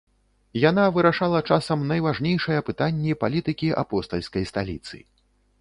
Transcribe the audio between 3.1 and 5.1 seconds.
палітыкі апостальскай сталіцы.